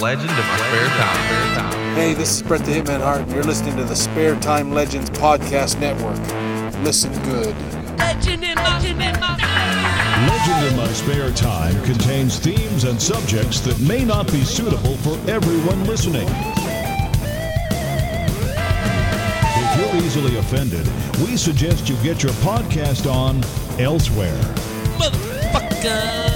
[0.00, 1.94] Legend of my spare time.
[1.94, 5.10] Hey, this is Brett the Hitman Hart, and you're listening to the Spare Time Legends
[5.10, 6.16] Podcast Network.
[6.82, 7.54] Listen good.
[7.98, 13.60] Legend in my, legend in my Legend in My Spare Time contains themes and subjects
[13.60, 16.28] that may not be suitable for everyone listening.
[19.52, 20.86] If you're easily offended,
[21.18, 23.44] we suggest you get your podcast on
[23.78, 24.40] elsewhere.
[24.96, 26.29] motherfucker.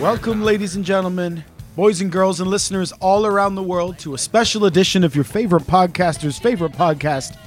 [0.00, 1.44] Welcome, ladies and gentlemen,
[1.76, 5.22] boys and girls, and listeners all around the world to a special edition of your
[5.22, 7.38] favorite podcaster's favorite podcast.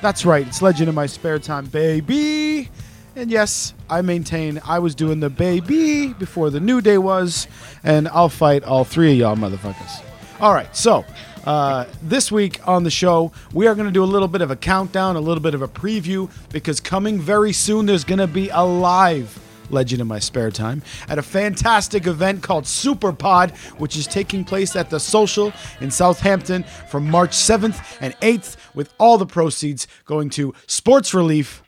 [0.00, 2.70] That's right, it's Legend in My Spare Time, baby.
[3.14, 7.46] And yes, I maintain I was doing the baby before the new day was,
[7.84, 10.02] and I'll fight all three of y'all motherfuckers.
[10.40, 11.04] All right, so
[11.44, 14.50] uh, this week on the show, we are going to do a little bit of
[14.50, 18.26] a countdown, a little bit of a preview, because coming very soon, there's going to
[18.26, 19.38] be a live
[19.70, 24.76] Legend in My Spare Time at a fantastic event called Superpod, which is taking place
[24.76, 30.30] at the Social in Southampton from March 7th and 8th, with all the proceeds going
[30.30, 31.62] to sports relief.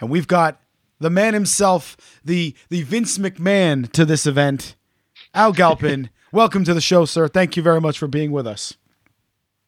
[0.00, 0.60] And we've got
[0.98, 4.76] the man himself, the the Vince McMahon to this event,
[5.34, 6.10] Al Galpin.
[6.32, 7.26] Welcome to the show, sir.
[7.26, 8.76] Thank you very much for being with us.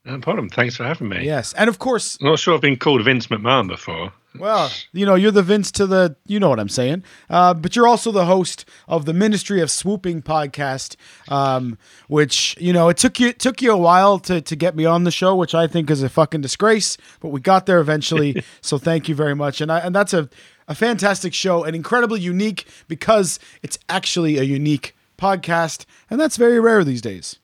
[0.04, 0.48] No problem.
[0.48, 1.24] Thanks for having me.
[1.24, 4.12] Yes, and of course, I'm not sure I've been called Vince McMahon before.
[4.38, 7.04] Well, you know, you're the Vince to the, you know what I'm saying.
[7.28, 10.96] Uh, but you're also the host of the Ministry of Swooping podcast,
[11.28, 11.76] um,
[12.08, 14.84] which you know it took you it took you a while to to get me
[14.84, 16.96] on the show, which I think is a fucking disgrace.
[17.20, 19.60] But we got there eventually, so thank you very much.
[19.60, 20.28] And I and that's a
[20.68, 26.58] a fantastic show and incredibly unique because it's actually a unique podcast, and that's very
[26.58, 27.38] rare these days.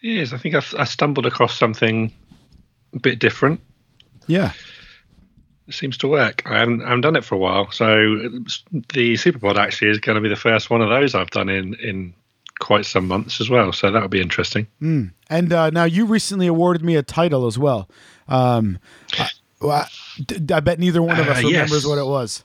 [0.00, 2.12] Yes, I think I, I stumbled across something
[2.94, 3.60] a bit different.
[4.26, 4.52] Yeah.
[5.68, 6.42] It seems to work.
[6.46, 7.86] I haven't, I haven't done it for a while, so
[8.92, 11.74] the Superpod actually is going to be the first one of those I've done in
[11.74, 12.14] in
[12.60, 13.72] quite some months as well.
[13.72, 14.66] So that'll be interesting.
[14.80, 17.88] And uh, now you recently awarded me a title as well.
[18.28, 18.78] Um,
[19.18, 19.28] I,
[19.60, 19.88] well, I-
[20.54, 21.52] I bet neither one of us Uh, yes.
[21.68, 22.44] remembers what it was.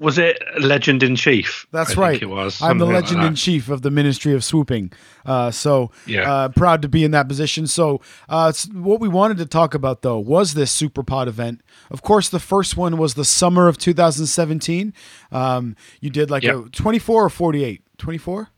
[0.00, 1.66] Was it Legend in Chief?
[1.72, 2.22] That's I think right.
[2.22, 2.62] it was.
[2.62, 4.92] I'm the something like legend in chief of the Ministry of Swooping.
[5.26, 6.32] Uh, so Yeah.
[6.32, 7.66] uh, proud to be in that position.
[7.66, 11.62] So uh, what we wanted to talk about though was this Superpod event.
[11.90, 14.94] Of course, the first one was the summer of 2017.
[15.32, 17.82] Um, you did like a 24 or 48.
[17.98, 18.50] 24.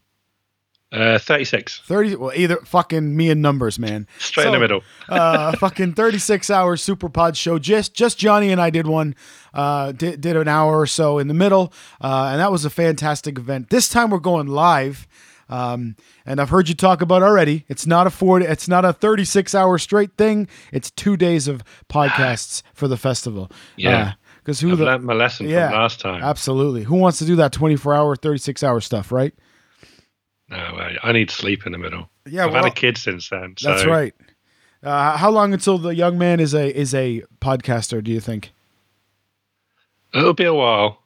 [0.92, 1.82] Uh, 36.
[1.84, 4.82] 30 well either fucking me and numbers man Straight in the middle.
[5.08, 9.14] uh fucking 36 hour super pod show just just johnny and i did one
[9.54, 12.70] uh did, did an hour or so in the middle uh and that was a
[12.70, 15.06] fantastic event this time we're going live
[15.48, 15.94] um
[16.26, 19.54] and i've heard you talk about already it's not a 40 it's not a 36
[19.54, 24.14] hour straight thing it's two days of podcasts for the festival Yeah.
[24.42, 26.20] because who I've the learnt my lesson yeah from last time.
[26.20, 29.32] absolutely who wants to do that 24 hour 36 hour stuff right
[30.50, 32.10] No, I, I need sleep in the middle.
[32.26, 33.54] Yeah, I've well, had a kid since then.
[33.56, 34.14] So That's right.
[34.82, 38.02] Uh, how long until the young man is a is a podcaster?
[38.02, 38.50] Do you think?
[40.14, 41.02] It'll be a while.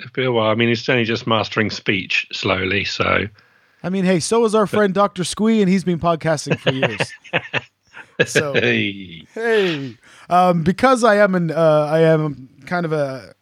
[0.00, 0.50] It'll be a while.
[0.50, 3.26] I mean, he's only just mastering speech slowly, so
[3.82, 7.12] I mean, hey, so is our friend Doctor Squee, and he's been podcasting for years.
[8.30, 9.96] so hey, hey,
[10.28, 13.34] um, because I am an uh, I am kind of a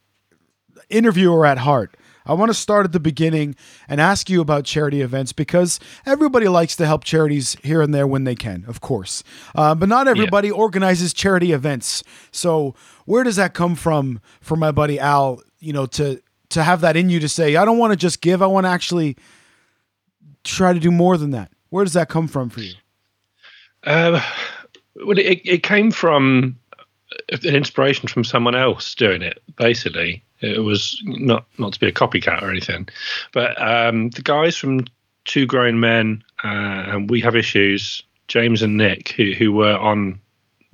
[0.90, 1.96] interviewer at heart.
[2.28, 3.56] I want to start at the beginning
[3.88, 8.06] and ask you about charity events because everybody likes to help charities here and there
[8.06, 9.24] when they can, of course.
[9.54, 12.04] Uh, but not everybody organizes charity events.
[12.30, 12.74] So
[13.06, 15.42] where does that come from for my buddy Al?
[15.58, 18.20] You know, to to have that in you to say, I don't want to just
[18.20, 18.42] give.
[18.42, 19.16] I want to actually
[20.44, 21.50] try to do more than that.
[21.70, 22.74] Where does that come from for you?
[23.84, 24.20] Um,
[24.96, 26.58] well, it, it came from
[27.30, 29.42] an inspiration from someone else doing it.
[29.56, 32.88] Basically, it was not not to be a copycat or anything,
[33.32, 34.84] but um, the guys from
[35.24, 40.20] Two Grown Men uh, and We Have Issues, James and Nick, who who were on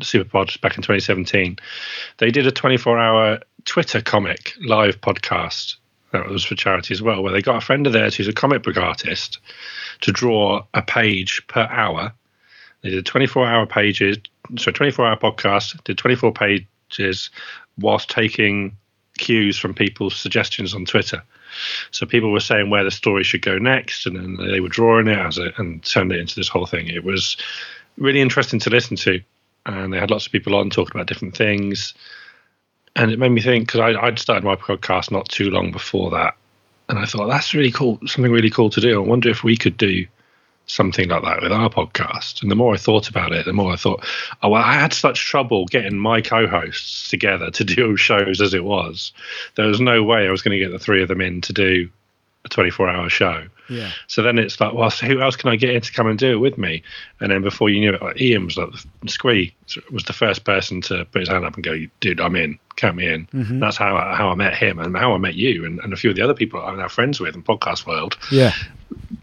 [0.03, 1.59] Superpod back in 2017,
[2.19, 5.77] they did a 24 hour Twitter comic live podcast
[6.13, 8.33] that was for charity as well, where they got a friend of theirs who's a
[8.33, 9.41] comic book artist
[10.01, 12.13] to draw a page per hour.
[12.83, 14.19] They did 24 hour pages,
[14.57, 17.31] so 24 hour podcast, did 24 pages
[17.79, 18.77] whilst taking
[19.19, 21.23] cues from people's suggestions on Twitter.
[21.91, 25.07] So people were saying where the story should go next, and then they were drawing
[25.07, 26.89] it as a, and turned it into this whole thing.
[26.89, 27.37] It was
[27.97, 29.21] really interesting to listen to,
[29.67, 31.95] and they had lots of people on talking about different things
[32.97, 36.37] and it made me think because I'd started my podcast not too long before that,
[36.89, 39.03] and I thought that's really cool, something really cool to do.
[39.03, 40.07] I wonder if we could do
[40.67, 42.43] something like that with our podcast.
[42.43, 44.05] And the more I thought about it, the more I thought,
[44.43, 48.65] oh, well, I had such trouble getting my co-hosts together to do shows as it
[48.65, 49.13] was.
[49.57, 51.53] There was no way I was going to get the three of them in to
[51.53, 51.91] do
[52.45, 53.47] a 24-hour show.
[53.69, 53.91] Yeah.
[54.07, 56.19] So then it's like, well, so who else can I get in to come and
[56.19, 56.83] do it with me?
[57.21, 58.69] And then before you knew it, like Ian was like,
[59.07, 59.55] Squee
[59.91, 62.97] was the first person to put his hand up and go, dude, I'm in, count
[62.97, 63.27] me in.
[63.29, 63.61] Mm-hmm.
[63.61, 65.97] That's how I, how I met him and how I met you and, and a
[65.97, 68.19] few of the other people I'm now friends with in podcast world.
[68.31, 68.53] Yeah.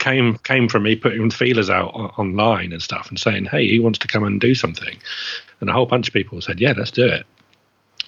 [0.02, 3.80] Came came from me putting feelers out on, online and stuff and saying, hey, he
[3.80, 4.98] wants to come and do something?
[5.60, 7.24] And a whole bunch of people said, yeah, let's do it.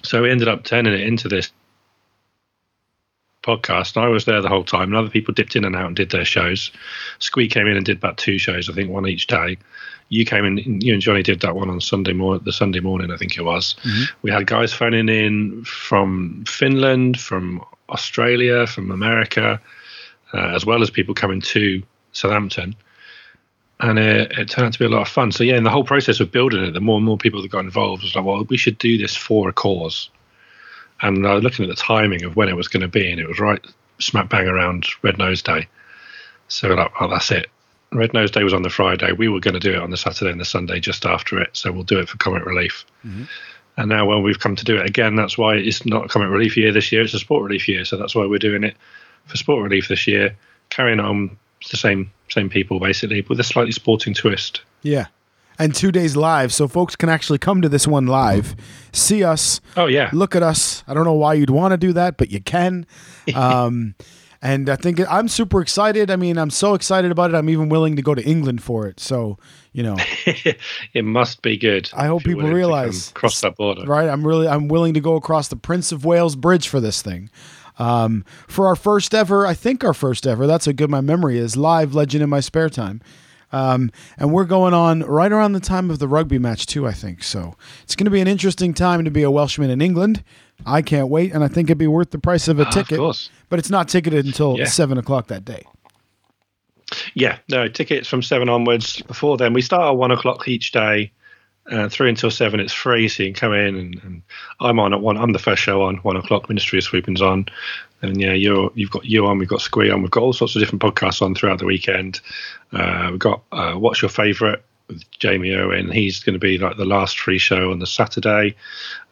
[0.02, 1.52] So we ended up turning it into this
[3.44, 3.96] podcast.
[3.96, 6.10] I was there the whole time, and other people dipped in and out and did
[6.10, 6.72] their shows.
[7.20, 9.56] Squee came in and did about two shows, I think, one each day.
[10.08, 13.12] You came in, you and Johnny did that one on Sunday morning, the Sunday morning,
[13.12, 13.76] I think it was.
[13.84, 14.16] Mm-hmm.
[14.22, 19.60] We had guys phoning in from Finland, from Australia, from America,
[20.34, 21.82] uh, as well as people coming to
[22.12, 22.74] Southampton.
[23.80, 25.32] And it, it, turned out to be a lot of fun.
[25.32, 27.50] So, yeah, in the whole process of building it, the more and more people that
[27.50, 30.10] got involved was like, well, we should do this for a cause
[31.02, 33.20] and I was looking at the timing of when it was going to be, and
[33.20, 33.64] it was right
[33.98, 35.68] smack bang around Red Nose Day.
[36.48, 37.48] So like, oh, that's it.
[37.92, 39.12] Red Nose Day was on the Friday.
[39.12, 41.50] We were going to do it on the Saturday and the Sunday just after it.
[41.52, 42.84] So we'll do it for Comic Relief.
[43.04, 43.24] Mm-hmm.
[43.76, 46.30] And now when we've come to do it again, that's why it's not a Comic
[46.30, 47.02] Relief year this year.
[47.02, 47.84] It's a Sport Relief year.
[47.84, 48.76] So that's why we're doing it
[49.26, 50.36] for Sport Relief this year.
[50.70, 51.36] Carrying on
[51.70, 54.62] the same same people basically, but with a slightly sporting twist.
[54.82, 55.06] Yeah
[55.58, 58.56] and two days live, so folks can actually come to this one live,
[58.92, 59.60] see us.
[59.76, 60.82] Oh yeah, look at us.
[60.86, 62.86] I don't know why you'd want to do that, but you can.
[63.34, 63.94] Um,
[64.44, 66.10] and I think I'm super excited.
[66.10, 67.34] I mean, I'm so excited about it.
[67.34, 69.00] I'm even willing to go to England for it.
[69.00, 69.38] So
[69.72, 69.96] you know,
[70.94, 71.90] it must be good.
[71.94, 73.84] I hope people realize cross that border.
[73.86, 77.00] Right, I'm really I'm willing to go across the Prince of Wales Bridge for this
[77.02, 77.30] thing.
[77.78, 80.46] Um, for our first ever, I think our first ever.
[80.46, 81.56] That's how good my memory is.
[81.56, 83.00] Live Legend in my spare time.
[83.50, 86.92] Um, and we're going on right around the time of the rugby match, too, I
[86.92, 87.22] think.
[87.22, 90.24] So it's going to be an interesting time to be a Welshman in England.
[90.66, 92.98] I can't wait, and I think it'd be worth the price of a ah, ticket.
[92.98, 93.16] Of
[93.48, 94.66] but it's not ticketed until yeah.
[94.66, 95.64] 7 o'clock that day.
[97.14, 99.02] Yeah, no, tickets from 7 onwards.
[99.02, 101.12] Before then, we start at 1 o'clock each day.
[101.70, 103.74] Uh, three until seven, it's free, so you can come in.
[103.74, 104.22] And, and,
[104.60, 105.16] I'm on at one.
[105.16, 106.46] I'm the first show on one o'clock.
[106.50, 107.46] Ministry of Swooping's on,
[108.02, 109.38] and yeah, you're you've got you on.
[109.38, 110.02] We've got Squee on.
[110.02, 112.20] We've got all sorts of different podcasts on throughout the weekend.
[112.72, 114.58] Uh, we've got uh, What's Your Favourite
[114.88, 115.90] with Jamie Owen.
[115.90, 118.56] He's going to be like the last free show on the Saturday.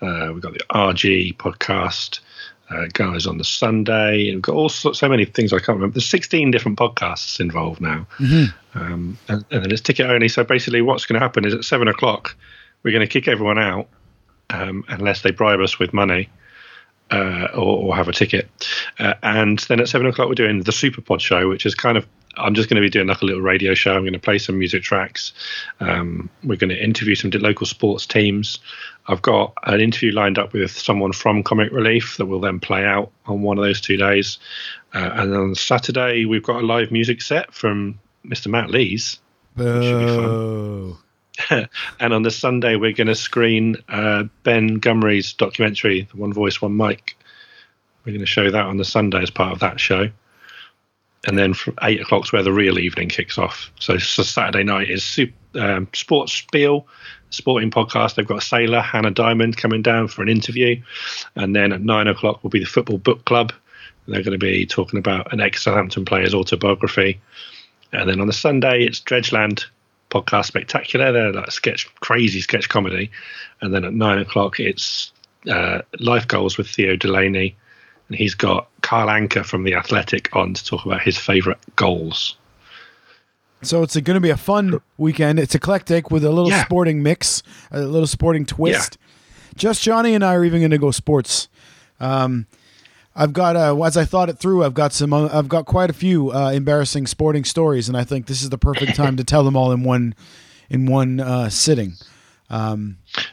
[0.00, 2.20] Uh, we've got the RG podcast.
[2.70, 4.28] Uh, guys on the Sunday.
[4.28, 5.94] And we've got all sorts, so many things I can't remember.
[5.94, 8.78] There's 16 different podcasts involved now, mm-hmm.
[8.78, 10.28] um, and, and, then it's ticket only.
[10.28, 12.34] So basically, what's going to happen is at seven o'clock,
[12.82, 13.88] we're going to kick everyone out
[14.48, 16.30] um, unless they bribe us with money.
[17.10, 18.48] Uh, or, or, have a ticket,
[18.98, 22.06] uh, and then at seven o'clock we're doing the Superpod show, which is kind of
[22.36, 23.94] I'm just going to be doing like a little radio show.
[23.94, 25.32] I'm going to play some music tracks.
[25.80, 28.58] Um, we're going to interview some local sports teams.
[29.06, 32.84] I've got an interview lined up with someone from Comic Relief that will then play
[32.84, 34.38] out on one of those two days.
[34.94, 38.48] Uh, and on Saturday, we've got a live music set from Mr.
[38.48, 39.18] Matt Lees.
[39.56, 40.96] Boo.
[41.50, 46.62] and on the Sunday, we're going to screen uh, Ben Gummery's documentary, The One Voice,
[46.62, 47.16] One Mic.
[48.04, 50.10] We're going to show that on the Sunday as part of that show
[51.26, 53.70] and then from eight o'clock's where the real evening kicks off.
[53.78, 56.86] So, so Saturday night is super, um, Sports Spiel,
[57.30, 58.14] sporting podcast.
[58.14, 60.80] They've got sailor, Hannah Diamond, coming down for an interview,
[61.36, 63.52] and then at nine o'clock will be the Football Book Club.
[64.06, 67.20] They're going to be talking about an ex Southampton player's autobiography,
[67.92, 69.64] and then on the Sunday it's Dredgeland
[70.10, 71.12] podcast spectacular.
[71.12, 73.10] They're like sketch, crazy sketch comedy,
[73.60, 75.12] and then at nine o'clock it's
[75.48, 77.56] uh, Life Goals with Theo Delaney
[78.12, 82.36] and he's got Carl Anka from the Athletic on to talk about his favourite goals.
[83.62, 85.38] So it's going to be a fun weekend.
[85.38, 86.62] It's eclectic with a little Yeah.
[86.64, 88.98] sporting mix, a little sporting twist.
[89.56, 91.48] Just Johnny and I are even going to go sports.
[92.00, 92.46] Um,
[93.16, 95.88] I've got uh, as I thought it through, I've got some, uh, I've got quite
[95.90, 99.24] a few uh, embarrassing sporting stories, and I think this is the perfect time to
[99.24, 100.14] tell them all in one,
[100.68, 101.94] in one uh, sitting.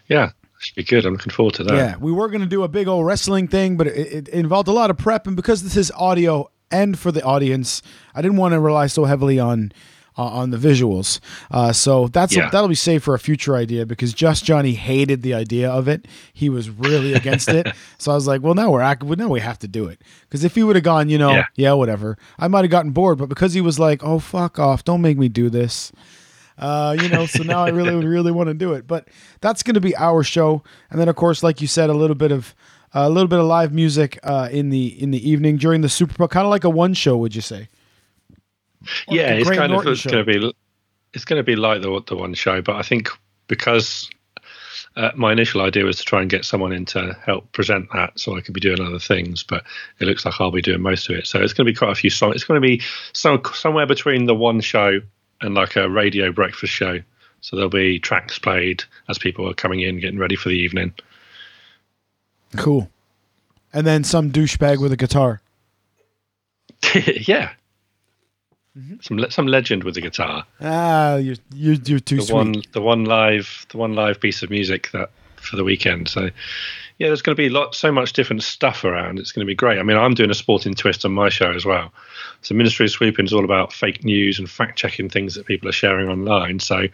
[0.07, 1.05] Yeah, should be good.
[1.05, 1.75] I'm looking forward to that.
[1.75, 4.67] Yeah, we were going to do a big old wrestling thing, but it, it involved
[4.67, 7.81] a lot of prep, and because this is audio and for the audience,
[8.13, 9.71] I didn't want to rely so heavily on
[10.17, 11.19] uh, on the visuals.
[11.49, 12.49] Uh, so that's Yeah.
[12.49, 16.07] that'll be safe for a future idea because Just Johnny hated the idea of it.
[16.33, 17.67] He was really against it.
[17.97, 20.01] So I was like, well, now we're act- well, now we have to do it
[20.23, 21.45] because if he would have gone, you know, yeah.
[21.55, 21.73] Yeah.
[21.73, 23.17] whatever, I might have gotten bored.
[23.17, 25.91] But because he was like, oh fuck off, don't make me do this.
[26.59, 28.85] Uh, you know, so now I really, really want to do it.
[28.85, 29.07] But
[29.41, 32.15] that's going to be our show, and then of course, like you said, a little
[32.15, 32.53] bit of
[32.93, 36.29] a little bit of live music uh, in the in the evening during the Superpod,
[36.29, 37.67] kind of like a one show, would you say?
[39.07, 40.53] Or yeah, like it's kind Norton of it's going to be
[41.13, 43.09] it's going to be like the the one show, but I think
[43.47, 44.09] because
[44.95, 48.19] uh, my initial idea was to try and get someone in to help present that,
[48.19, 49.43] so I could be doing other things.
[49.43, 49.63] But
[49.99, 51.91] it looks like I'll be doing most of it, so it's going to be quite
[51.91, 52.35] a few songs.
[52.35, 52.81] It's going to be
[53.13, 54.99] some somewhere between the one show
[55.41, 56.99] and like a radio breakfast show.
[57.41, 60.93] So there'll be tracks played as people are coming in, getting ready for the evening.
[62.57, 62.89] Cool.
[63.71, 65.41] And then some douchebag with a guitar.
[66.95, 67.51] yeah.
[68.77, 68.95] Mm-hmm.
[69.01, 70.45] Some some legend with a guitar.
[70.61, 72.35] Ah, you're you're, you're too the sweet.
[72.35, 76.07] one the one live the one live piece of music that for the weekend.
[76.07, 76.29] So
[76.99, 79.19] yeah, there's going to be lot so much different stuff around.
[79.19, 79.79] It's going to be great.
[79.79, 81.93] I mean, I'm doing a sporting twist on my show as well.
[82.41, 85.69] So Ministry of Swooping is all about fake news and fact checking things that people
[85.69, 86.59] are sharing online.
[86.59, 86.87] So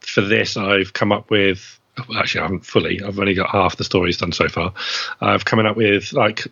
[0.00, 1.78] for this, I've come up with.
[2.14, 3.02] Actually, I haven't fully.
[3.02, 4.72] I've only got half the stories done so far.
[5.20, 6.46] I've coming up with like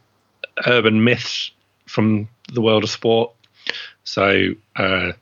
[0.67, 1.51] urban myths
[1.87, 3.33] from the world of sport.
[4.05, 5.13] So, uh,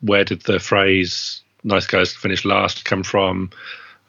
[0.00, 3.50] where did the phrase "nice guys finish last" come from?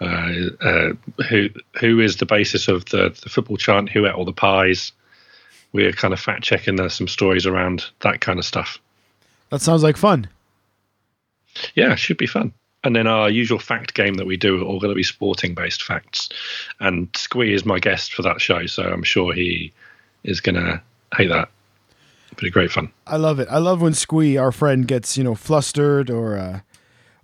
[0.01, 0.93] Uh, uh,
[1.29, 3.89] who who is the basis of the, the football chant?
[3.89, 4.91] Who ate all the pies?
[5.73, 6.77] We're kind of fact checking.
[6.77, 8.79] There's some stories around that kind of stuff.
[9.49, 10.27] That sounds like fun.
[11.75, 12.53] Yeah, should be fun.
[12.83, 15.53] And then our usual fact game that we do are all going to be sporting
[15.53, 16.29] based facts.
[16.79, 19.73] And Squee is my guest for that show, so I'm sure he
[20.23, 20.81] is going to
[21.15, 21.49] hate that.
[22.29, 22.91] But Pretty great fun.
[23.05, 23.47] I love it.
[23.51, 26.59] I love when Squee, our friend, gets you know flustered or uh,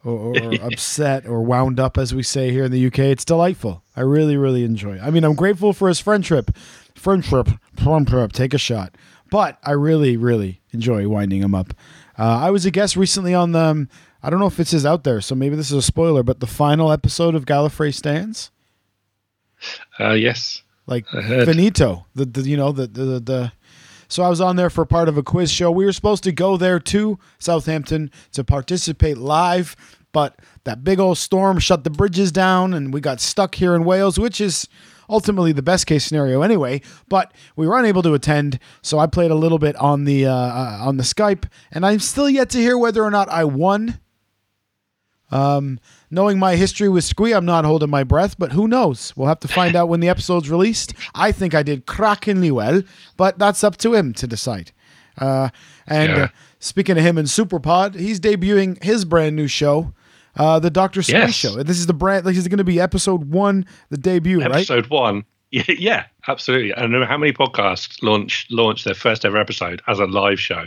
[0.05, 2.99] or, or upset or wound up, as we say here in the UK.
[2.99, 3.83] It's delightful.
[3.95, 4.95] I really, really enjoy.
[4.95, 5.01] it.
[5.01, 6.55] I mean, I'm grateful for his friendship,
[6.95, 7.49] friendship,
[7.81, 8.31] friendship.
[8.31, 8.95] Take a shot.
[9.31, 11.73] But I really, really enjoy winding him up.
[12.17, 13.59] Uh, I was a guest recently on the.
[13.59, 13.89] um,
[14.23, 16.23] I don't know if this is out there, so maybe this is a spoiler.
[16.23, 18.49] But the final episode of Gallifrey stands
[19.99, 20.61] Uh, yes.
[20.87, 23.51] like finito the, the you know the the the
[24.07, 25.71] so i was on there for part of a quiz show.
[25.71, 29.75] We were supposed to go there to southampton to participate live
[30.11, 33.83] but that big old storm shut the bridges down and we got stuck here in
[33.83, 34.67] wales which is
[35.09, 38.59] ultimately the best case scenario anyway but we were unable to attend.
[38.81, 41.99] So i played a little bit on the uh, uh, on the skype and i'm
[41.99, 43.99] still yet to hear whether or not i won
[46.15, 49.13] knowing my history with Squee, I'm not holding my breath, but who knows?
[49.15, 50.93] We'll have to find out when the episode's released.
[51.13, 52.81] I think I did crackingly well,
[53.17, 54.71] but that's up to him to decide.
[55.19, 55.49] Uh,
[55.85, 56.23] and Yeah.
[56.23, 56.27] uh,
[56.59, 59.93] speaking of him and Superpod, he's debuting his brand new show,
[60.37, 61.33] uh, the Doctor Squee Yes.
[61.35, 61.61] Show.
[61.63, 62.25] This is the brand.
[62.25, 64.51] This is going to be episode one, the debut, right?
[64.55, 65.23] Episode one.
[65.51, 66.73] Yeah, yeah, absolutely.
[66.73, 70.39] I don't know how many podcasts launch launch their first ever episode as a live
[70.39, 70.65] show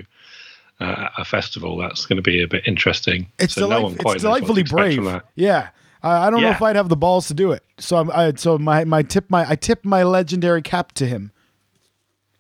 [0.81, 1.77] uh, a festival.
[1.77, 3.31] That's going to be a bit interesting.
[3.39, 5.23] It's, So delight- no one quite it's knows what to delightfully brave.
[5.35, 5.69] Yeah.
[6.03, 7.65] I I don't know if I'd have the balls to do it.
[7.79, 11.33] So I'm, I, so my, my tip my I tip my legendary cap to him.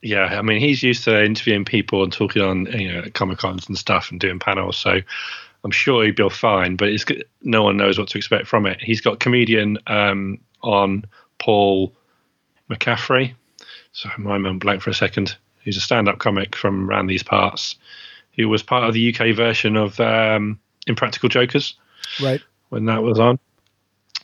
[0.01, 3.67] Yeah, I mean, he's used to interviewing people and talking on you know comic cons
[3.69, 5.01] and stuff and doing panels, so
[5.65, 6.77] I'm sure he'd be fine.
[6.77, 7.05] But it's
[7.43, 8.81] no one knows what to expect from it.
[8.81, 11.05] He's got comedian um, on
[11.41, 11.93] Paul
[12.71, 13.35] McCaffrey.
[13.93, 15.37] So my mind blank for a second.
[15.65, 17.75] He's a stand-up comic from around these parts.
[18.39, 21.75] He was part of the UK version of um, Impractical Jokers
[22.23, 22.41] Right.
[22.71, 23.39] when that was on.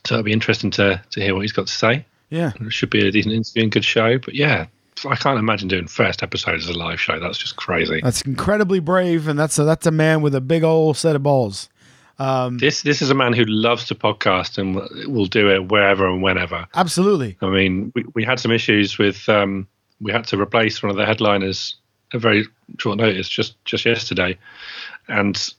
[0.06, 2.06] So it'll be interesting to to hear what he's got to say.
[2.30, 2.52] Yeah.
[2.60, 4.18] It should be a decent interview and good show.
[4.18, 4.66] But yeah,
[5.08, 7.18] I can't imagine doing first episode as a live show.
[7.18, 8.00] That's just crazy.
[8.02, 11.22] That's incredibly brave, and that's a, that's a man with a big old set of
[11.24, 11.68] balls.
[12.20, 15.68] Um, this this is a man who loves to podcast and will- will do it
[15.72, 16.68] wherever and whenever.
[16.74, 17.36] Absolutely.
[17.42, 19.66] I mean, we, we had some issues with um,
[20.00, 21.74] we had to replace one of the headliners
[22.14, 22.46] at very
[22.78, 24.38] short notice just just yesterday,
[25.08, 25.52] and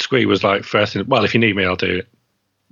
[0.00, 0.96] Squee was like first.
[0.96, 2.08] In, well, if you need me, I'll do it.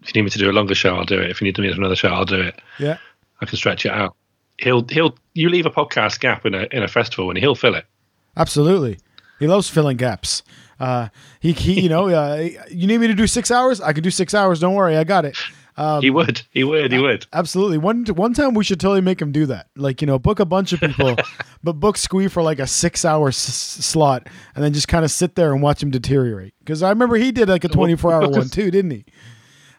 [0.02, 1.30] If you need me to do a longer show, I'll do it.
[1.30, 2.60] If you need me to do another show, I'll do it.
[2.78, 2.98] Yeah.
[3.40, 4.14] I can stretch it out.
[4.58, 7.74] He'll he'll you leave a podcast gap in a in a festival and he'll fill
[7.74, 7.86] it.
[8.36, 8.98] Absolutely.
[9.38, 10.42] He loves filling gaps.
[10.78, 11.08] Uh,
[11.40, 13.80] he, he, you know, uh, you need me to do six hours?
[13.80, 14.60] I can do six hours.
[14.60, 15.36] Don't worry, I got it.
[16.00, 16.42] He would.
[16.50, 16.92] He would.
[16.92, 17.26] He would.
[17.32, 17.78] Absolutely.
[17.78, 19.68] One one time we should totally make him do that.
[19.76, 21.16] Like you know, book a bunch of people,
[21.62, 25.10] but book Squee for like a six hour s- slot, and then just kind of
[25.10, 26.54] sit there and watch him deteriorate.
[26.58, 29.04] Because I remember he did like a twenty four hour one too, didn't he?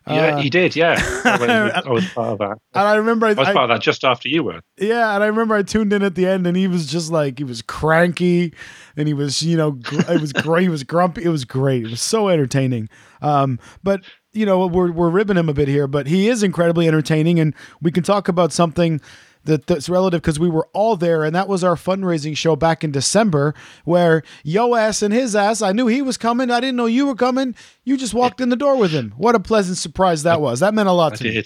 [0.08, 0.76] Yeah, Uh, he did.
[0.76, 2.58] Yeah, I, I was part of that.
[2.74, 4.60] And I remember I, I was I- part of that just after you were.
[4.80, 7.38] Yeah, and I remember I tuned in at the end, and he was just like
[7.38, 8.52] he was cranky,
[8.98, 10.64] and he was you know gr- it was great.
[10.64, 11.24] He was grumpy.
[11.24, 11.84] It was great.
[11.86, 12.90] It was so entertaining.
[13.22, 14.02] Um, but
[14.34, 17.54] you know we're we're ribbing him a bit here, but he is incredibly entertaining, and
[17.82, 19.02] we can talk about something.
[19.44, 22.84] That, that's relative because we were all there, and that was our fundraising show back
[22.84, 25.64] in December, where yo ass and his ass.
[25.64, 26.52] I knew he was coming.
[26.52, 27.56] I didn't know you were coming.
[27.84, 29.16] You just walked in the door with him.
[29.18, 30.60] What a pleasant surprise that was.
[30.60, 31.44] That meant a lot I to me.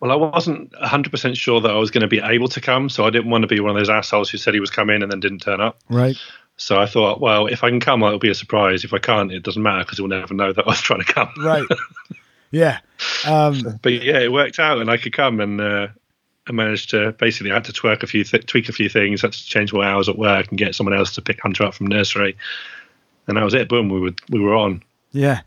[0.00, 3.04] Well, I wasn't 100% sure that I was going to be able to come, so
[3.04, 5.10] I didn't want to be one of those assholes who said he was coming and
[5.10, 5.78] then didn't turn up.
[5.88, 6.16] Right.
[6.58, 8.84] So I thought, well, if I can come, it'll be a surprise.
[8.84, 11.12] If I can't, it doesn't matter because he'll never know that I was trying to
[11.12, 11.32] come.
[11.38, 11.66] Right.
[12.50, 12.80] yeah.
[13.24, 15.86] Um, But yeah, it worked out, and I could come, and uh,
[16.48, 19.22] I managed to basically I had to twerk a few, th- tweak a few things,
[19.22, 21.74] had to change my hours at work, and get someone else to pick Hunter up
[21.74, 22.36] from nursery,
[23.28, 23.68] and that was it.
[23.68, 24.82] Boom, we were we were on.
[25.12, 25.42] Yeah,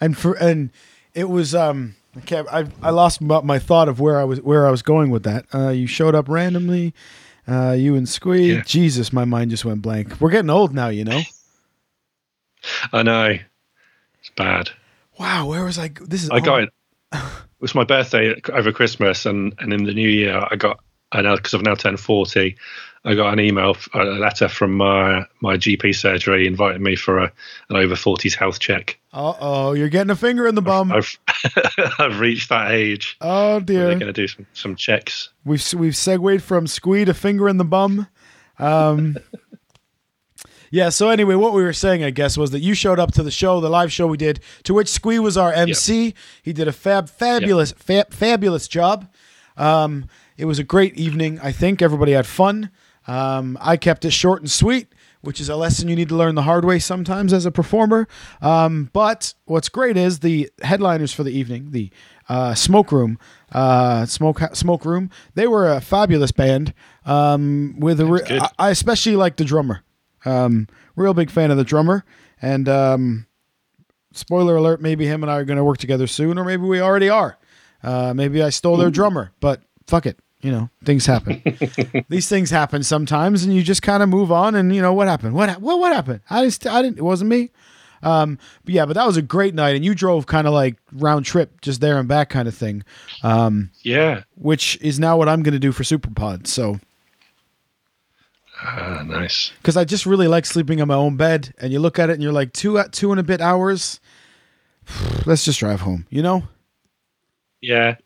[0.00, 0.70] and for and
[1.14, 4.40] it was um I can't I I lost my, my thought of where I was
[4.40, 5.46] where I was going with that.
[5.54, 6.92] Uh, you showed up randomly,
[7.48, 8.54] uh, you and Squee.
[8.54, 8.62] Yeah.
[8.64, 10.20] Jesus, my mind just went blank.
[10.20, 11.20] We're getting old now, you know.
[12.92, 13.38] I know,
[14.20, 14.70] it's bad.
[15.18, 15.88] Wow, where was I?
[15.88, 16.70] This is I got it.
[17.12, 20.80] It was my birthday over Christmas, and, and in the new year, I got
[21.12, 22.56] I know because I've now turned forty.
[23.04, 27.32] I got an email, a letter from my my GP surgery inviting me for a
[27.70, 28.98] an over forties health check.
[29.12, 30.92] Uh oh, you're getting a finger in the bum.
[30.92, 31.25] I've I've
[32.18, 33.16] reached that age.
[33.20, 35.30] Oh dear, They're going to do some some checks.
[35.44, 38.06] we've we've segued from Squee to finger in the bum.
[38.58, 39.16] Um.
[40.68, 43.22] Yeah, so anyway, what we were saying, I guess, was that you showed up to
[43.22, 46.12] the show, the live show we did, to which Squee was our MC.
[46.42, 49.08] He did a fab, fabulous, fa- fabulous job.
[49.56, 51.38] Um, it was a great evening.
[51.40, 52.70] I think everybody had fun.
[53.06, 54.92] Um, I kept it short and sweet,
[55.26, 58.06] which is a lesson you need to learn the hard way sometimes as a performer.
[58.40, 61.90] Um, but what's great is the headliners for the evening, the
[62.28, 63.18] uh, Smoke Room,
[63.52, 65.10] uh, Smoke Smoke Room.
[65.34, 66.72] They were a fabulous band.
[67.04, 69.82] Um, with a, re- I, I especially like the drummer.
[70.24, 72.04] Um, real big fan of the drummer,
[72.42, 73.26] and um,
[74.12, 76.80] spoiler alert, maybe him and I are going to work together soon, or maybe we
[76.80, 77.38] already are.
[77.82, 80.18] Uh, maybe I stole their drummer, but fuck it.
[80.42, 81.42] You know, things happen.
[82.08, 84.54] These things happen sometimes, and you just kind of move on.
[84.54, 85.34] And you know what happened?
[85.34, 86.20] What what what happened?
[86.30, 86.98] I just I didn't.
[86.98, 87.50] It wasn't me.
[88.02, 90.76] Um, but yeah, but that was a great night, and you drove kind of like
[90.92, 92.84] round trip, just there and back kind of thing,
[93.22, 96.46] um, Yeah, which is now what I'm going to do for Superpod.
[96.46, 96.78] So
[98.62, 99.52] ah, nice.
[99.58, 102.14] because I just really like sleeping in my own bed, and you look at it
[102.14, 104.00] and you're like two two and a bit hours.
[105.26, 106.06] Let's just drive home.
[106.10, 106.42] You know?
[107.60, 107.96] Yeah,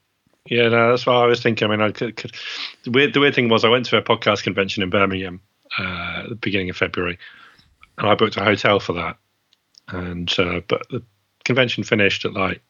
[0.47, 0.69] yeah.
[0.69, 1.69] No, that's what I was thinking.
[1.69, 2.17] I mean, I could.
[2.17, 2.33] could
[2.85, 5.41] the weird the weird thing was I went to a podcast convention in Birmingham
[5.79, 7.19] uh, at the beginning of February,
[7.99, 9.17] and I booked a hotel for that.
[9.89, 11.03] And uh, but the
[11.45, 12.63] convention finished at like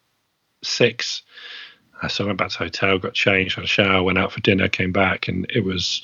[0.63, 1.23] six.
[2.01, 4.31] Uh, So I went back to the hotel, got changed, had a shower, went out
[4.31, 6.01] for dinner, came back, and it was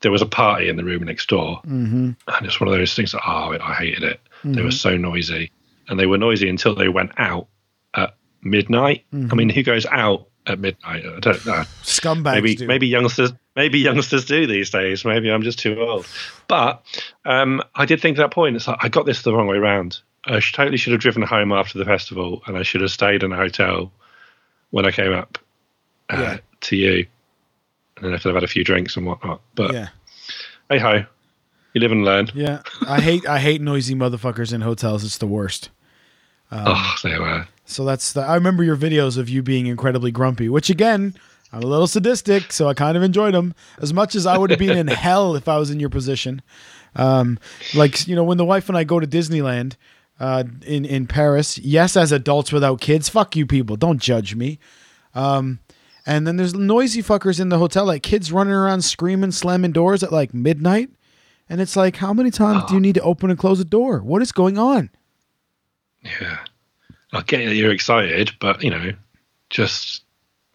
[0.00, 2.10] there was a party in the room next door, mm-hmm.
[2.26, 4.20] and it's one of those things that oh, I hated it.
[4.42, 5.52] They were so noisy,
[5.88, 7.48] and they were noisy until they went out
[7.94, 9.04] at midnight.
[9.30, 11.04] I mean, who goes out at midnight?
[11.04, 11.64] I don't know.
[11.82, 12.34] Scumbags.
[12.34, 12.66] Maybe do.
[12.66, 15.04] maybe youngsters maybe youngsters do these days.
[15.04, 16.06] Maybe I'm just too old.
[16.48, 16.84] But
[17.24, 19.58] um, I did think at that point, it's like I got this the wrong way
[19.58, 19.98] round.
[20.24, 23.32] I totally should have driven home after the festival, and I should have stayed in
[23.32, 23.90] a hotel
[24.70, 25.38] when I came up
[26.10, 26.38] uh, Yeah.
[26.62, 27.06] to you,
[27.96, 29.40] and then I could have had a few drinks and whatnot.
[29.54, 29.88] But Yeah.
[30.68, 31.04] hey ho,
[31.72, 32.28] you live and learn.
[32.34, 32.62] Yeah.
[32.86, 35.04] I hate I hate noisy motherfuckers in hotels.
[35.04, 35.70] It's the worst.
[36.50, 37.46] Um, oh, they were.
[37.70, 38.22] So that's the.
[38.22, 41.14] I remember your videos of you being incredibly grumpy, which again,
[41.52, 44.50] I'm a little sadistic, so I kind of enjoyed them as much as I would
[44.50, 46.42] have been in hell if I was in your position.
[46.96, 47.38] Um,
[47.74, 49.76] like you know, when the wife and I go to Disneyland
[50.18, 54.58] uh, in in Paris, yes, as adults without kids, fuck you people, don't judge me.
[55.14, 55.60] Um,
[56.06, 60.02] and then there's noisy fuckers in the hotel, like kids running around screaming, slamming doors
[60.02, 60.90] at like midnight,
[61.48, 63.98] and it's like, how many times do you need to open and close a door?
[64.00, 64.90] What is going on?
[66.02, 66.38] Yeah.
[67.12, 68.92] I get that you're excited, but you know,
[69.50, 70.02] just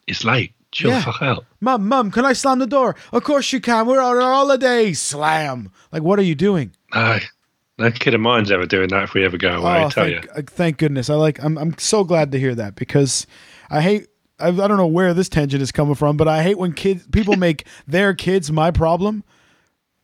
[0.08, 0.54] it's late.
[0.72, 1.00] Chill Yeah.
[1.00, 1.46] the fuck out.
[1.62, 2.96] Mum, mum, can I slam the door?
[3.14, 3.86] Of course you can.
[3.88, 4.92] We're on our holiday.
[4.94, 5.72] Slam.
[5.94, 6.72] Like, what are you doing?
[6.94, 7.18] No,
[7.78, 9.84] no kid of mine's ever doing that if we ever go away.
[9.86, 10.20] I tell you.
[10.20, 11.10] thank, uh, thank goodness.
[11.10, 11.42] I like.
[11.44, 11.58] I'm.
[11.58, 13.26] I'm so glad to hear that because
[13.70, 14.08] I hate.
[14.38, 17.08] I, I don't know where this tangent is coming from, but I hate when kids
[17.08, 19.24] people make their kids my problem.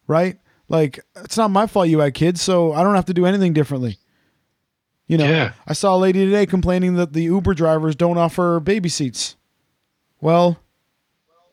[0.07, 0.37] Right?
[0.69, 3.51] Like, it's not my fault you had kids, so I don't have to do anything
[3.51, 3.97] differently.
[5.11, 5.51] You know, Yeah.
[5.67, 9.35] I saw a lady today complaining that the Uber drivers don't offer baby seats.
[10.21, 10.61] Well,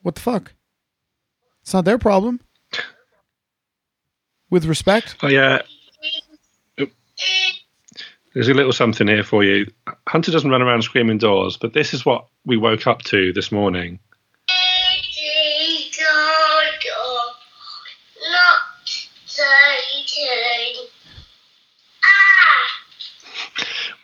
[0.02, 0.52] what the fuck?
[1.62, 2.38] It's not their problem.
[4.48, 5.62] With respect, Oh yeah.
[8.32, 9.66] There's a little something here for you.
[10.06, 13.50] Hunter doesn't run around screaming doors, but this is what we woke up to this
[13.50, 13.98] morning.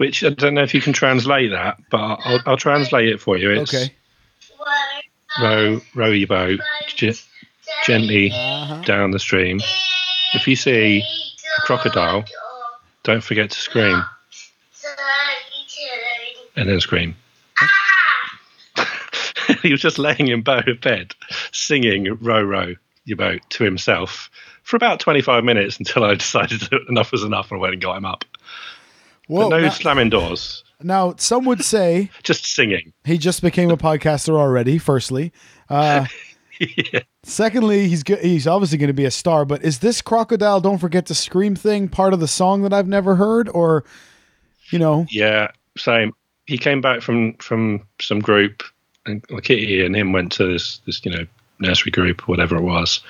[0.04, 3.38] Which I don't know if you can translate that, but I'll, I'll translate it for
[3.38, 3.52] you.
[3.52, 3.90] It's okay.
[5.40, 7.24] row, row your boat ge-
[7.86, 8.82] gently uh-huh.
[8.82, 9.60] down the stream.
[10.34, 12.26] If you see a crocodile,
[13.02, 14.04] don't forget to scream
[16.54, 17.16] and then scream.
[19.62, 21.14] he was just laying in bed,
[21.50, 22.74] singing "Row, row
[23.06, 24.28] your boat" to himself
[24.64, 27.82] for about 25 minutes until I decided that enough was enough and I went and
[27.82, 28.26] got him up.
[29.28, 32.92] No now, slamming doors, now, some would say just singing.
[33.04, 34.78] he just became a podcaster already.
[34.78, 35.32] Firstly,
[35.68, 36.06] uh,
[36.60, 37.00] yeah.
[37.22, 39.44] secondly, he's go- he's obviously going to be a star.
[39.44, 40.60] But is this crocodile?
[40.60, 43.84] Don't forget to scream thing part of the song that I've never heard, or
[44.70, 45.06] you know?
[45.10, 46.12] Yeah, same.
[46.46, 48.62] He came back from from some group,
[49.06, 51.26] and Kitty and him went to this this you know
[51.60, 53.00] nursery group, whatever it was.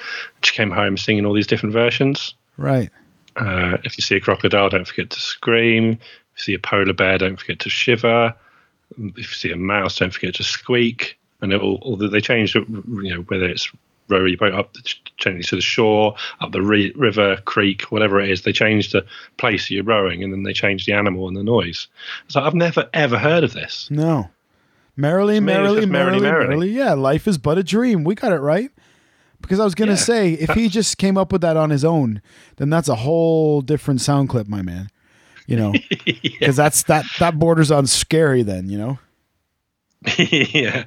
[0.43, 2.35] She came home singing all these different versions.
[2.57, 2.91] Right.
[3.37, 5.93] Uh, if you see a crocodile, don't forget to scream.
[5.93, 5.99] If
[6.39, 8.35] you see a polar bear, don't forget to shiver.
[8.99, 11.19] If you see a mouse, don't forget to squeak.
[11.41, 13.71] And it all, although they changed, it, you know, whether it's
[14.09, 18.43] row your boat up to the shore, up the re- river, creek, whatever it is,
[18.43, 19.05] they changed the
[19.39, 21.89] place you're rowing, and then they changed the animal and the noise.
[22.29, 23.89] So I've never ever heard of this.
[23.91, 24.31] No.
[24.97, 26.71] Merrily, me, it's merrily, just merrily, merrily, merrily, merrily.
[26.71, 28.05] Yeah, life is but a dream.
[28.05, 28.71] We got it right.
[29.45, 29.97] Because I was gonna Yeah.
[29.97, 32.21] say, if he just came up with that on his own,
[32.57, 34.89] then that's a whole different sound clip, my man.
[35.47, 38.43] You know, because that's that that borders on scary.
[38.43, 38.99] Then you know,
[40.19, 40.85] yeah.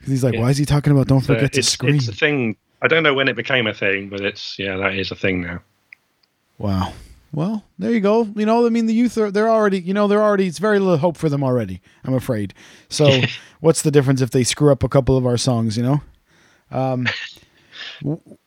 [0.00, 0.40] 'Cause he's like, Yeah.
[0.40, 1.96] why is he talking about don't So forget to scream?
[1.96, 2.56] it's a thing.
[2.82, 5.40] I don't know when it became a thing, but it's yeah, that is a thing
[5.40, 5.60] now.
[6.58, 6.92] Wow.
[7.32, 8.24] Well, there you go.
[8.34, 10.46] You know, I mean, the youth are they're already, you know, they're already.
[10.46, 11.82] It's very little hope for them already.
[12.04, 12.54] I'm afraid.
[12.88, 13.22] So,
[13.60, 15.76] what's the difference if they screw up a couple of our songs?
[15.76, 16.00] You know.
[16.70, 17.06] Um,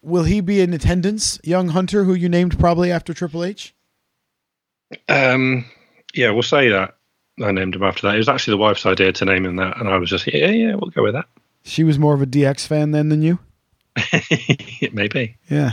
[0.02, 3.74] will he be in attendance, young Hunter, who you named probably after Triple H?
[5.08, 5.66] Um,
[6.14, 6.96] yeah, we'll say that.
[7.42, 8.16] I named him after that.
[8.16, 10.48] It was actually the wife's idea to name him that, and I was just yeah,
[10.48, 11.28] yeah, we'll go with that.
[11.64, 13.40] She was more of a DX fan then than you.
[14.92, 15.38] Maybe.
[15.50, 15.72] Yeah.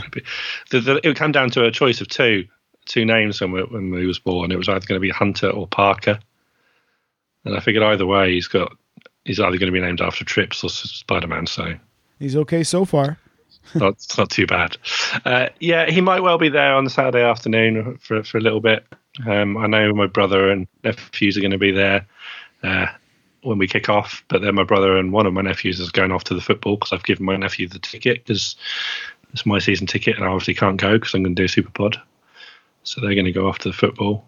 [0.69, 2.47] The, the, it would come down to a choice of two
[2.85, 4.51] two names when, we, when he was born.
[4.51, 6.19] It was either going to be Hunter or Parker,
[7.43, 8.71] and I figured either way he's got
[9.25, 11.47] he's either going to be named after Trips or Spider Man.
[11.47, 11.73] So
[12.19, 13.17] He's okay so far.
[13.75, 14.77] Not it's not too bad.
[15.25, 18.61] Uh, yeah, he might well be there on the Saturday afternoon for for a little
[18.61, 18.85] bit.
[19.25, 22.05] Um, I know my brother and nephews are going to be there
[22.63, 22.87] uh,
[23.41, 26.11] when we kick off, but then my brother and one of my nephews is going
[26.11, 28.55] off to the football because I've given my nephew the ticket because
[29.33, 31.71] it's my season ticket and I obviously can't go because I'm going to do Super
[31.71, 31.97] Pod.
[32.83, 34.25] So they're going to go off to the football.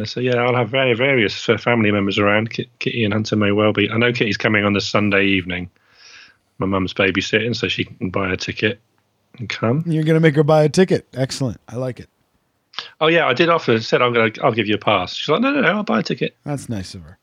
[0.00, 2.50] Uh, so yeah, I'll have very various uh, family members around.
[2.50, 3.90] Kit- Kitty and Hunter may well be.
[3.90, 5.70] I know Kitty's coming on the Sunday evening.
[6.58, 8.80] My mum's babysitting, so she can buy a ticket
[9.38, 9.82] and come.
[9.86, 11.06] You're gonna make her buy a ticket.
[11.14, 11.60] Excellent.
[11.68, 12.08] I like it.
[13.00, 13.80] Oh yeah, I did offer.
[13.80, 14.30] Said I'm gonna.
[14.42, 15.14] I'll give you a pass.
[15.14, 15.68] She's like, no, no, no.
[15.68, 16.36] I'll buy a ticket.
[16.44, 17.18] That's nice of her.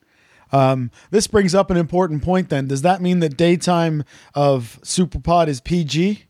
[0.54, 2.50] Um, this brings up an important point.
[2.50, 4.04] Then, does that mean that daytime
[4.36, 6.26] of SuperPod is PG?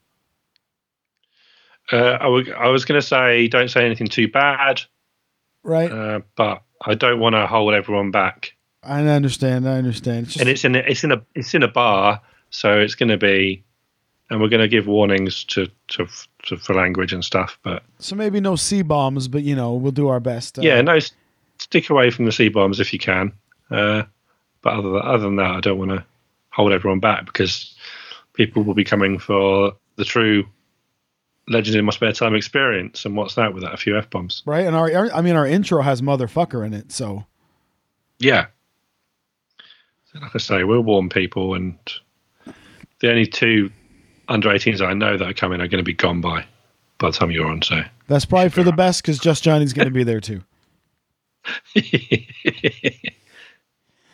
[1.92, 4.82] Uh, I, w- I was gonna say, don't say anything too bad,
[5.64, 5.92] Right.
[5.92, 8.54] uh, but I don't want to hold everyone back.
[8.84, 9.68] I understand.
[9.68, 10.26] I understand.
[10.28, 10.76] It's just, And it's in.
[10.76, 11.22] A, it's in a.
[11.36, 13.64] It's in a bar, so it's gonna be.
[14.30, 16.08] And we're gonna give warnings to to,
[16.46, 17.60] to for language and stuff.
[17.64, 20.58] But so maybe no C bombs, but you know we'll do our best.
[20.58, 21.00] Uh, yeah, no,
[21.58, 23.34] stick away from the C bombs if you can.
[23.70, 24.04] Uh,
[24.62, 26.06] but other than, other than that, I don't want to
[26.52, 27.76] hold everyone back because
[28.34, 30.46] people will be coming for the true
[31.50, 33.04] legend in my spare time experience.
[33.04, 34.44] And what's that without a few f bombs?
[34.46, 34.66] Right.
[34.66, 36.92] And our, our- I mean, our intro has motherfucker in it.
[36.94, 37.26] So
[38.20, 38.46] Yeah.
[40.14, 41.78] Like I say, we'll warn people, and
[43.02, 43.72] the only two
[44.28, 46.46] under 18s I know that are coming are going to be gone by
[46.98, 47.62] by the time you're on.
[47.62, 50.44] So that's probably for the best because Just Johnny's going to be there too.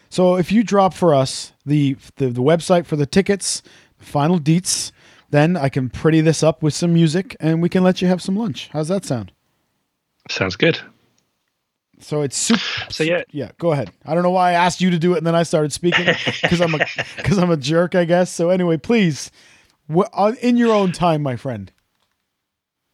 [0.09, 3.61] So if you drop for us the, the the website for the tickets,
[3.97, 4.91] final deets,
[5.29, 8.21] then I can pretty this up with some music and we can let you have
[8.21, 8.69] some lunch.
[8.73, 9.31] How's that sound?
[10.29, 10.79] sounds good.
[11.99, 12.61] So it's super.
[12.89, 13.91] So yeah, Yeah, go ahead.
[14.05, 16.05] I don't know why I asked you to do it and then I started speaking
[16.41, 16.79] because I'm a
[17.17, 18.31] because I'm a jerk, I guess.
[18.31, 19.31] So anyway, please,
[20.41, 21.71] in your own time, my friend.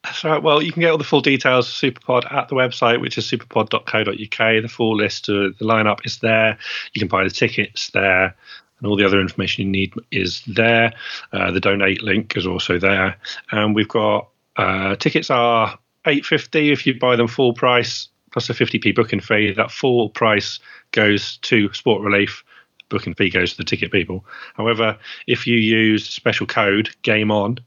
[0.04, 0.42] That's right.
[0.44, 3.26] Well, you can get all the full details of Superpod at the website, which is
[3.26, 4.62] superpod.co.uk.
[4.62, 6.58] The full list of the lineup is there.
[6.94, 8.36] You can buy the tickets there.
[8.80, 10.94] and all the other information you need is there.
[11.32, 13.16] Uh, the donate link is also there,
[13.52, 18.50] and we've got uh, tickets are eight fifty if you buy them full price plus
[18.50, 19.54] a fifty p booking fee.
[19.54, 20.60] That full price
[20.92, 22.44] goes to Sport Relief.
[22.90, 24.26] Booking fee goes to the ticket people.
[24.56, 27.58] However, if you use special code Game On,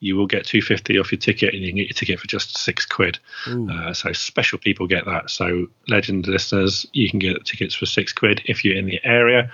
[0.00, 2.56] you will get 250 off your ticket and you can get your ticket for just
[2.56, 3.18] six quid
[3.70, 8.12] uh, so special people get that so legend listeners you can get tickets for six
[8.12, 9.50] quid if you're in the area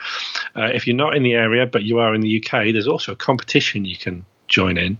[0.57, 3.13] uh, if you're not in the area but you are in the uk there's also
[3.13, 4.99] a competition you can join in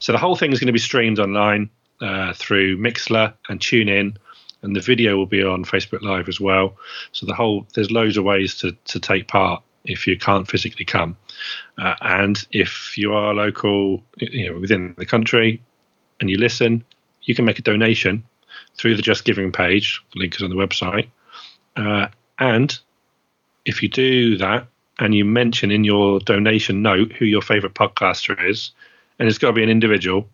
[0.00, 1.70] so the whole thing is going to be streamed online
[2.00, 4.16] uh, through Mixlr and tune in
[4.62, 6.76] and the video will be on facebook live as well
[7.12, 10.84] so the whole there's loads of ways to, to take part if you can't physically
[10.84, 11.16] come
[11.78, 15.62] uh, and if you are local, you know, within the country,
[16.20, 16.84] and you listen,
[17.22, 18.24] you can make a donation
[18.76, 20.02] through the Just Giving page.
[20.12, 21.08] The link is on the website.
[21.76, 22.78] Uh, and
[23.64, 24.66] if you do that
[24.98, 28.72] and you mention in your donation note who your favorite podcaster is,
[29.18, 30.28] and it's got to be an individual.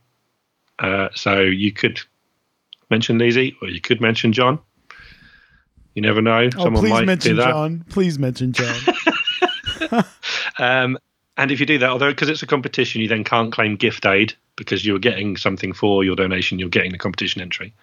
[0.79, 2.01] Uh, so you could
[2.91, 4.59] mention Lizzie or you could mention John.
[5.95, 6.51] You never know.
[6.57, 7.51] Oh, Someone please might mention do that.
[7.51, 7.85] John.
[7.89, 8.77] Please mention John.
[10.59, 10.99] Um,
[11.37, 14.07] and if you do that, although because it's a competition, you then can't claim gift
[14.07, 17.75] aid because you're getting something for your donation, you're getting the competition entry.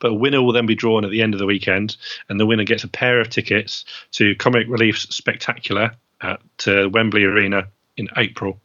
[0.00, 1.96] But a winner will then be drawn at the end of the weekend,
[2.28, 7.24] and the winner gets a pair of tickets to Comic Relief's Spectacular at uh, Wembley
[7.24, 8.58] Arena in April.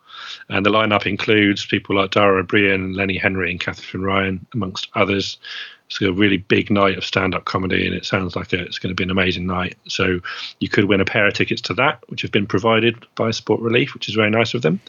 [0.50, 4.88] And the lineup includes people like Dara Ó Briain, Lenny Henry, and Katherine Ryan, amongst
[4.96, 5.38] others.
[5.88, 8.90] It's a really big night of stand-up comedy, and it sounds like a, it's going
[8.90, 9.78] to be an amazing night.
[9.88, 10.20] So
[10.60, 13.62] you could win a pair of tickets to that, which have been provided by Sport
[13.62, 14.82] Relief, which is very nice of them.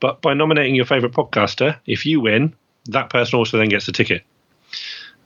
[0.00, 2.54] But by nominating your favourite podcaster, if you win,
[2.86, 4.24] that person also then gets a ticket.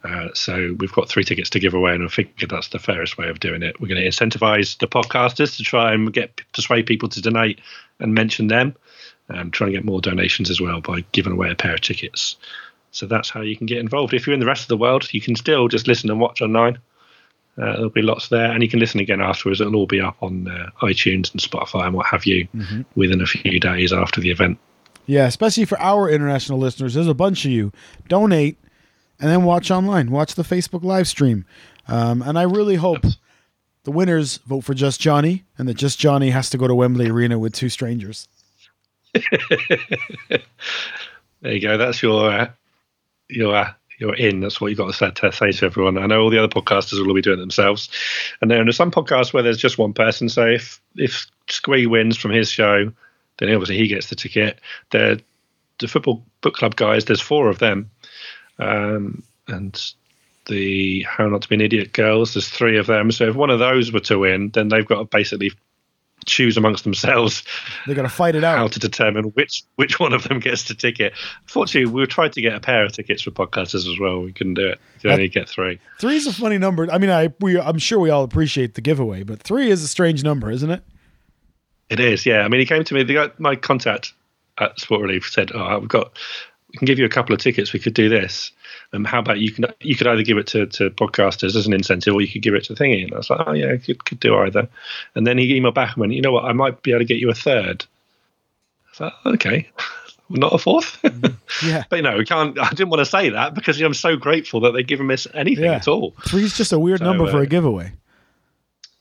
[0.05, 3.17] Uh, so we've got three tickets to give away, and I think that's the fairest
[3.17, 3.81] way of doing it.
[3.81, 7.61] We're going to incentivise the podcasters to try and get persuade people to donate
[7.99, 8.77] and mention them,
[9.29, 12.37] and try and get more donations as well by giving away a pair of tickets.
[12.95, 14.15] So that's how you can get involved.
[14.15, 16.41] If you're in the rest of the world, you can still just listen and watch
[16.41, 16.79] online.
[17.57, 19.61] Uh, there'll be lots there, and you can listen again afterwards.
[19.61, 22.49] It'll all be up on uh, iTunes and Spotify and what have you
[22.97, 24.59] within a few days after the event.
[25.07, 26.95] yeah, especially for our international listeners.
[26.95, 27.73] There's a bunch of you.
[28.09, 28.59] Donate
[29.21, 30.11] and then watch online.
[30.11, 31.45] Watch the Facebook live stream.
[31.87, 33.05] Um, and I really hope
[33.85, 37.09] the winners vote for Just Johnny and that Just Johnny has to go to Wembley
[37.09, 38.27] Arena with two strangers.
[41.41, 41.77] There you go.
[41.77, 42.51] That's your uh,
[43.29, 44.41] your uh, your in.
[44.41, 45.99] That's what you've got to say, to everyone.
[45.99, 47.89] I know all the other podcasters will be doing it themselves,
[48.41, 50.29] and then there's some podcasts where there's just one person.
[50.29, 52.93] So if if Squee wins from his show,
[53.39, 54.61] then obviously he gets the ticket.
[54.91, 55.21] The
[55.79, 57.91] the football book club guys, there's four of them,
[58.59, 59.81] um, and
[60.47, 63.11] the How Not to Be an Idiot girls, there's three of them.
[63.11, 65.53] So if one of those were to win, then they've got to basically
[66.27, 67.43] choose amongst themselves
[67.87, 68.59] They're going to fight it out.
[68.59, 71.13] how to determine which which one of them gets the ticket.
[71.47, 74.21] Fortunately, we tried to get a pair of tickets for podcasters as well.
[74.23, 74.81] We couldn't do it.
[75.03, 75.79] We only get three.
[76.01, 76.91] Three is a funny number.
[76.91, 79.89] I mean, I we I'm sure we all appreciate the giveaway, but three is a
[79.89, 80.83] strange number, isn't it?
[81.91, 82.41] It is, yeah.
[82.41, 83.03] I mean, he came to me.
[83.03, 84.15] The guy, my contact
[84.59, 86.19] at Sport Relief said, "Oh, we've got.
[86.75, 87.73] We can give you a couple of tickets.
[87.73, 88.51] We could do this.
[88.93, 91.73] Um, how about you can you could either give it to, to podcasters as an
[91.73, 93.77] incentive, or you could give it to Thingy." And I was like, "Oh yeah, I
[93.77, 94.69] could, could do either."
[95.15, 96.45] And then he emailed back and went, "You know what?
[96.47, 97.85] I might be able to get you a third.
[98.93, 99.69] I thought, "Okay."
[100.31, 100.99] Not a fourth,
[101.63, 101.85] Yeah.
[101.91, 102.59] but you know, we can't.
[102.59, 105.67] I didn't want to say that because I'm so grateful that they've given us anything
[105.67, 105.75] Yeah.
[105.75, 106.15] at all.
[106.27, 107.93] Three's just a weird So, number for uh, a giveaway.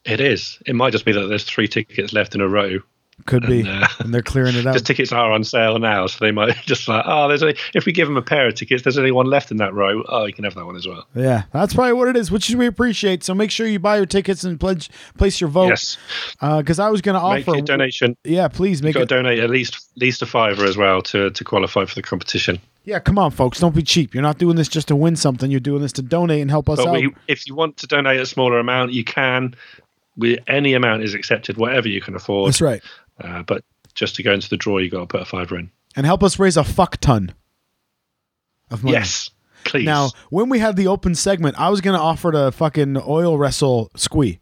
[0.03, 0.59] It is.
[0.67, 2.79] It might just be that there's three tickets left in a row.
[3.25, 4.73] Could be, and, uh, and they're clearing it out.
[4.73, 7.85] The tickets are on sale now, so they might just like, oh, there's only if
[7.85, 10.03] we give them a pair of tickets, there's only one left in that row.
[10.09, 11.05] Oh, you can have that one as well.
[11.15, 13.23] Yeah, that's probably what it is, which we appreciate.
[13.23, 15.69] So make sure you buy your tickets and pledge, place your vote.
[15.69, 15.97] Yes,
[16.41, 18.17] Because I was going to make offer your donation.
[18.23, 19.09] Yeah, please You've make it.
[19.09, 22.59] donate at least at least a fiver as well to to qualify for the competition.
[22.85, 23.59] Yeah, come on, folks.
[23.61, 24.13] Don't be cheap.
[24.13, 25.49] You're not doing this just to win something.
[25.49, 26.93] You're doing this to donate and help us But out.
[26.95, 29.55] we, if you want to donate a smaller amount, you can.
[30.17, 32.49] We, any amount is accepted, whatever you can afford.
[32.49, 32.83] That's right.
[33.23, 33.63] Uh, but
[33.95, 35.71] just to go into the draw, you got to put a fiver in.
[35.95, 37.33] And help us raise a fuck ton
[38.69, 38.97] of money.
[38.97, 39.29] Yes,
[39.63, 39.85] please.
[39.85, 43.37] Now, when we had the open segment, I was going to offer to fucking oil
[43.37, 44.39] wrestle Squee.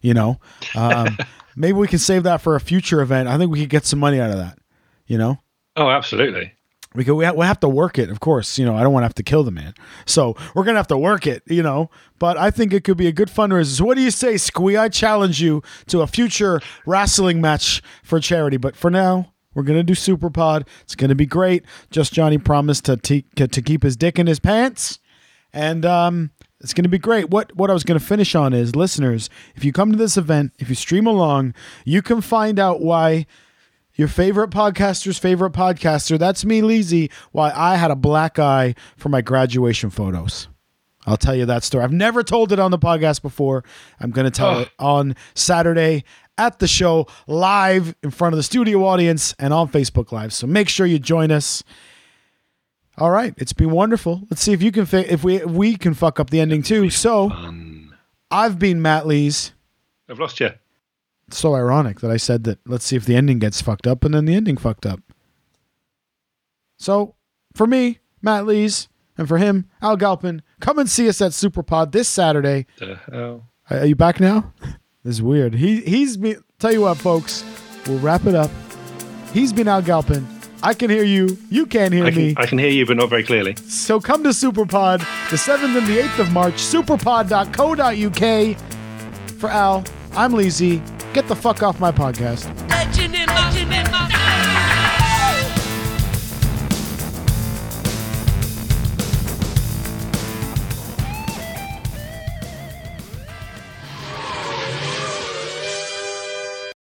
[0.00, 0.38] You know,
[0.74, 1.16] um,
[1.56, 3.28] maybe we can save that for a future event.
[3.28, 4.58] I think we could get some money out of that.
[5.06, 5.38] You know,
[5.76, 6.52] oh, absolutely.
[6.94, 8.58] We could we, ha- we have to work it, of course.
[8.58, 9.74] You know, I don't want to have to kill the man,
[10.06, 11.42] so we're gonna have to work it.
[11.46, 13.76] You know, but I think it could be a good fundraiser.
[13.76, 14.76] So what do you say, Squee?
[14.76, 18.56] I challenge you to a future wrestling match for charity.
[18.56, 20.68] But for now, we're gonna do Super Pod.
[20.82, 21.64] It's gonna be great.
[21.90, 25.00] Just Johnny promised to te- to keep his dick in his pants,
[25.52, 26.30] and um,
[26.60, 27.28] it's going to be great.
[27.28, 30.16] What what I was going to finish on is listeners, if you come to this
[30.16, 31.54] event, if you stream along,
[31.84, 33.26] you can find out why
[33.94, 36.18] your favorite podcaster's favorite podcaster.
[36.18, 37.10] That's me, Leezy.
[37.32, 40.48] Why I had a black eye for my graduation photos.
[41.06, 41.84] I'll tell you that story.
[41.84, 43.62] I've never told it on the podcast before.
[44.00, 44.60] I'm going to tell Oh.
[44.60, 46.04] it on Saturday
[46.38, 50.32] at the show, live in front of the studio audience and on Facebook Live.
[50.32, 51.62] So make sure you join us.
[52.96, 54.22] All right, it's been wonderful.
[54.30, 56.62] Let's see if you can fi- if we if we can fuck up the ending
[56.62, 56.90] too.
[56.90, 57.30] So
[58.30, 59.52] I've been Matt Lees.
[60.08, 60.50] I've lost you.
[61.30, 62.58] So ironic that I said that.
[62.66, 65.00] Let's see if the ending gets fucked up, and then the ending fucked up.
[66.78, 67.14] So
[67.54, 71.92] for me, Matt Lees, and for him, Al Galpin, come and see us at Superpod
[71.92, 72.66] this Saturday.
[72.78, 73.48] The hell?
[73.70, 74.52] Are you back now?
[75.04, 75.54] This is weird.
[75.56, 76.42] He he's been.
[76.58, 77.44] Tell you what, folks,
[77.86, 78.50] we'll wrap it up.
[79.34, 80.26] He's been Al Galpin.
[80.62, 81.36] I can hear you.
[81.50, 82.34] You can't hear I me.
[82.38, 83.54] I can hear you, but not very clearly.
[83.56, 88.56] So come to Superpod the 7th and the 8th of March, superpod.co.uk.
[89.38, 89.84] For Al,
[90.16, 90.80] I'm Leezy.
[91.14, 92.63] Get the fuck off my podcast.